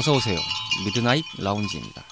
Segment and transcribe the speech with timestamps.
[0.00, 0.38] 어서 오세요.
[0.86, 2.02] Midnight Lounge입니다.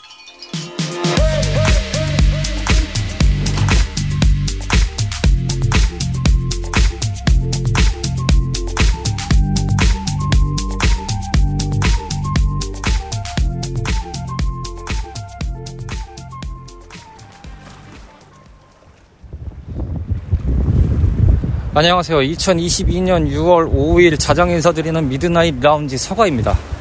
[21.73, 22.19] 안녕하세요.
[22.19, 26.78] 2022년 6월 5일 자정 인사드리는 Midnight Lounge 서가입니다.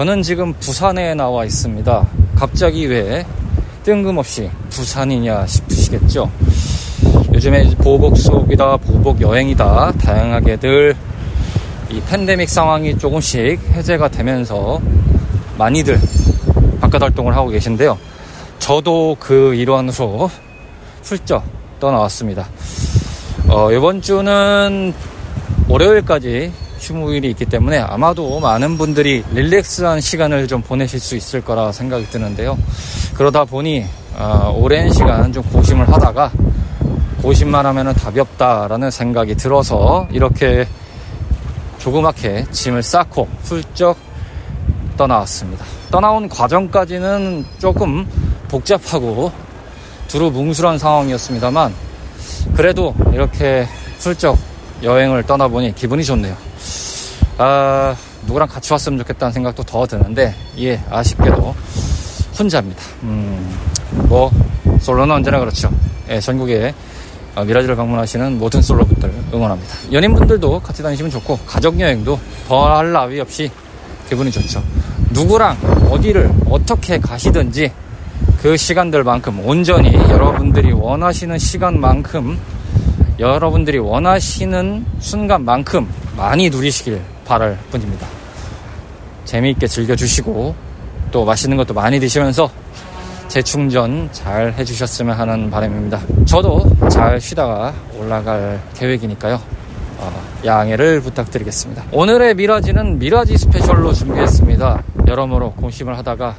[0.00, 2.06] 저는 지금 부산에 나와 있습니다.
[2.34, 3.26] 갑자기 왜
[3.84, 6.30] 뜬금없이 부산이냐 싶으시겠죠?
[7.34, 10.96] 요즘에 보복 수업이다, 보복 여행이다, 다양하게들
[11.90, 14.80] 이 팬데믹 상황이 조금씩 해제가 되면서
[15.58, 16.00] 많이들
[16.80, 17.98] 바깥 활동을 하고 계신데요.
[18.58, 20.30] 저도 그 일환으로
[21.02, 21.44] 훌쩍
[21.78, 22.48] 떠나왔습니다.
[23.50, 24.94] 어, 이번 주는
[25.68, 32.08] 월요일까지 휴무일이 있기 때문에 아마도 많은 분들이 릴렉스한 시간을 좀 보내실 수 있을 거라 생각이
[32.10, 32.58] 드는데요.
[33.14, 33.84] 그러다 보니
[34.16, 36.32] 어, 오랜 시간 좀 고심을 하다가
[37.22, 40.66] 고심만 하면 답이 없다라는 생각이 들어서 이렇게
[41.78, 43.96] 조그맣게 짐을 쌓고 훌쩍
[44.96, 45.64] 떠나왔습니다.
[45.90, 48.06] 떠나온 과정까지는 조금
[48.48, 49.32] 복잡하고
[50.08, 51.72] 두루뭉술한 상황이었습니다만
[52.54, 53.66] 그래도 이렇게
[53.98, 54.36] 훌쩍
[54.82, 56.49] 여행을 떠나보니 기분이 좋네요.
[57.42, 57.96] 아,
[58.26, 61.54] 누구랑 같이 왔으면 좋겠다는 생각도 더 드는데, 예, 아쉽게도
[62.38, 62.82] 혼자입니다.
[63.04, 63.56] 음,
[64.10, 64.30] 뭐,
[64.78, 65.72] 솔로는 언제나 그렇죠.
[66.10, 66.74] 예, 전국에
[67.34, 69.74] 어, 미라지를 방문하시는 모든 솔로분들 응원합니다.
[69.90, 73.50] 연인분들도 같이 다니시면 좋고, 가족 여행도 더할 나위 없이
[74.10, 74.62] 기분이 좋죠.
[75.08, 75.56] 누구랑
[75.90, 77.72] 어디를 어떻게 가시든지
[78.42, 82.38] 그 시간들만큼 온전히 여러분들이 원하시는 시간만큼
[83.18, 87.00] 여러분들이 원하시는 순간만큼 많이 누리시길
[87.30, 88.08] 바랄 뿐입니다.
[89.24, 90.52] 재미있게 즐겨주시고
[91.12, 92.50] 또 맛있는 것도 많이 드시면서
[93.28, 96.00] 재충전 잘 해주셨으면 하는 바람입니다.
[96.24, 99.40] 저도 잘 쉬다가 올라갈 계획이니까요.
[99.98, 101.84] 어, 양해를 부탁드리겠습니다.
[101.92, 104.82] 오늘의 미라지는 미라지 스페셜로 준비했습니다.
[105.06, 106.34] 여러모로 고심을 하다가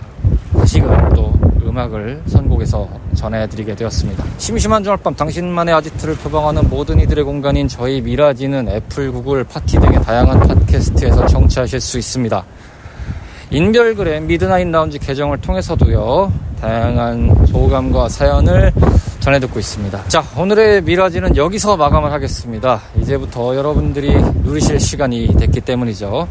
[0.57, 1.31] 다시금 또
[1.71, 4.23] 음악을 선곡해서 전해드리게 되었습니다.
[4.37, 10.03] 심심한 주말 밤 당신만의 아지트를 표방하는 모든 이들의 공간인 저희 미라지는 애플, 구글, 팟티 등의
[10.03, 12.43] 다양한 팟캐스트에서 청취하실 수 있습니다.
[13.51, 18.71] 인별그램 Midnight Lounge 계정을 통해서도요, 다양한 소감과 사연을
[19.19, 20.05] 전해 듣고 있습니다.
[20.07, 22.81] 자, 오늘의 미라지는 여기서 마감을 하겠습니다.
[22.97, 26.27] 이제부터 여러분들이 누리실 시간이 됐기 때문이죠.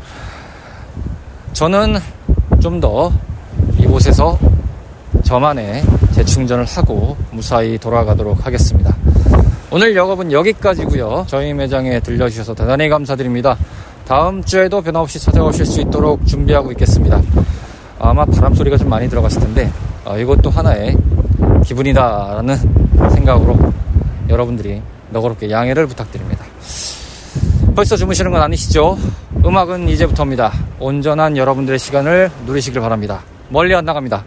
[1.53, 1.99] 저는
[2.61, 3.13] 좀 더
[3.79, 4.39] 이곳에서
[5.31, 8.93] 저만의 재충전을 하고 무사히 돌아가도록 하겠습니다.
[9.71, 11.25] 오늘 영업은 여기까지고요.
[11.29, 13.57] 저희 매장에 들려주셔서 대단히 감사드립니다.
[14.09, 17.23] 다음 주에도 변함없이 찾아오실 수 있도록 준비하고 있겠습니다.
[18.01, 19.71] 아마 바람 소리가 좀 많이 들어갔을 텐데
[20.05, 20.97] 어, 이것도 하나의
[21.65, 22.57] 기분이다라는
[23.13, 23.57] 생각으로
[24.29, 26.45] 여러분들이 너그럽게 양해를 부탁드립니다.
[27.77, 28.99] 벌써 주무시는 건 아니시죠?
[29.47, 30.53] 음악은 이제부터입니다.
[30.81, 33.21] 온전한 여러분들의 시간을 누리시길 바랍니다.
[33.49, 34.25] 멀리 안 나갑니다.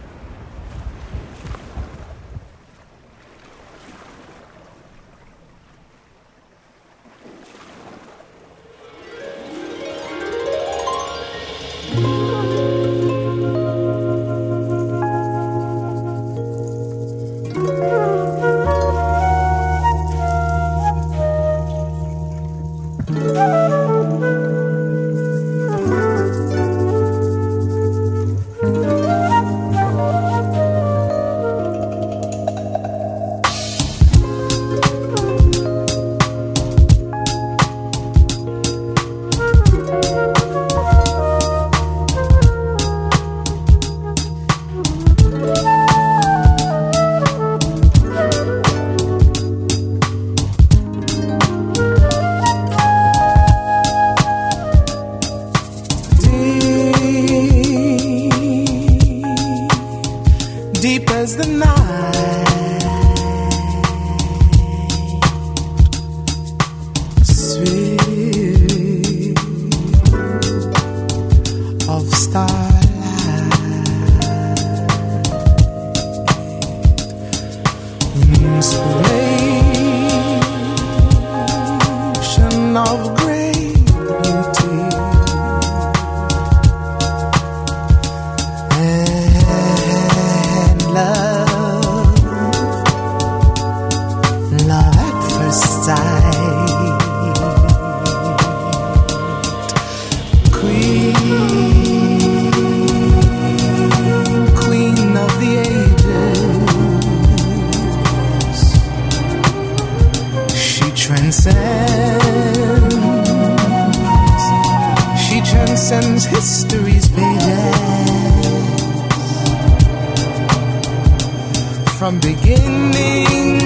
[122.03, 123.61] From beginning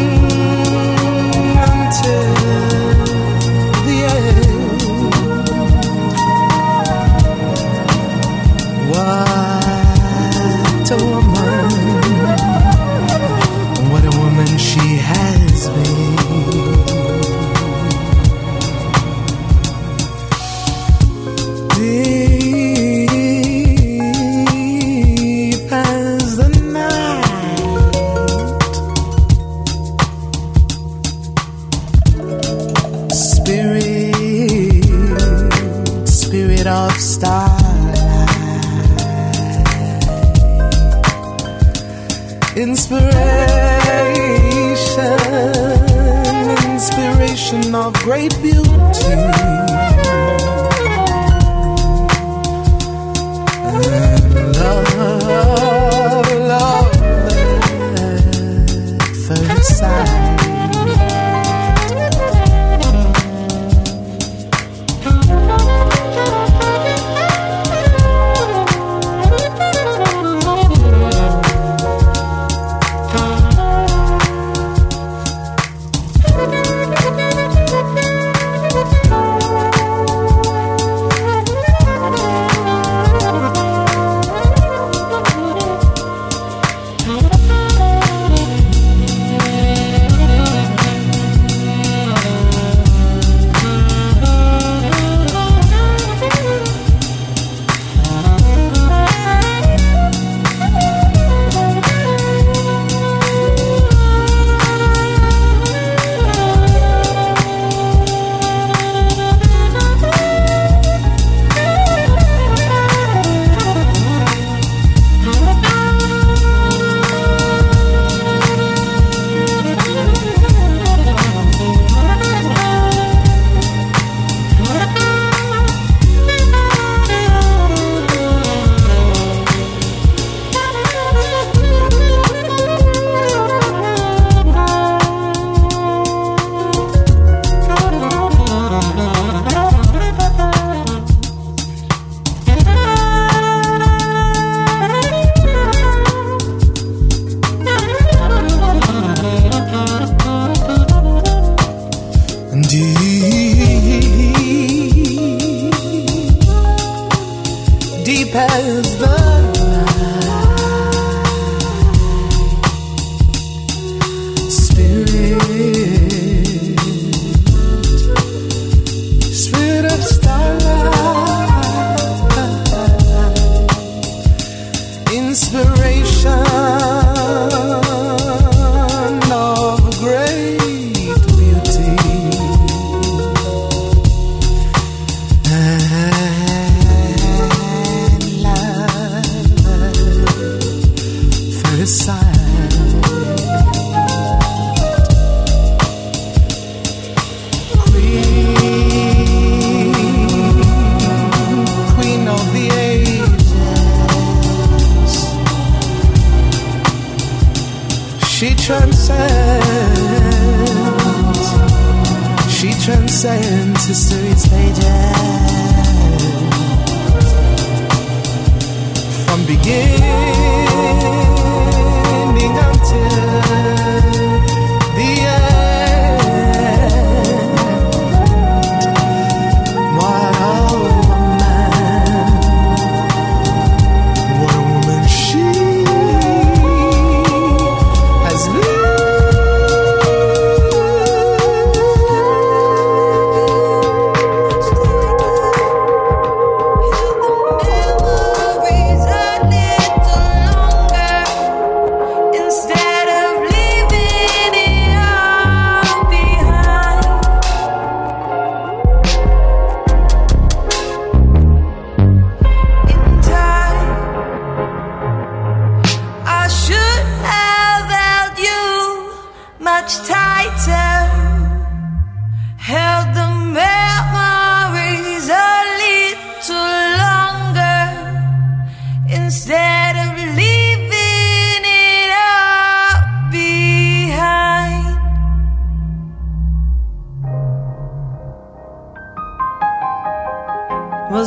[1.57, 3.16] until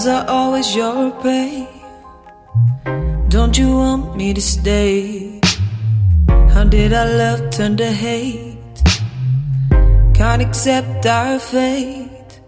[0.01, 1.69] Was I always your prey?
[3.29, 5.39] Don't you want me to stay?
[6.55, 8.77] How did our love turn to hate?
[10.15, 12.41] Can't accept our fate.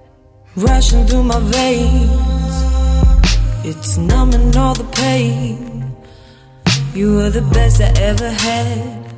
[0.57, 2.57] Rushing through my veins.
[3.69, 5.95] It's numbing all the pain.
[6.95, 9.13] You were the best I ever had.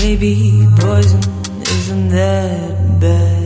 [0.00, 1.20] Maybe poison
[1.60, 3.45] isn't that bad.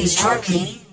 [0.00, 0.89] is Tarkin.